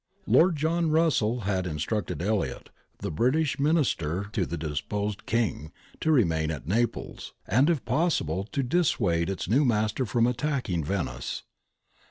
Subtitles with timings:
[0.25, 6.11] Lord John RuFsell had in structed Elliot, the British Minister to the deposed King, to
[6.11, 11.43] remain at Naples, and if possible to dissuade its new master from attacking Venice.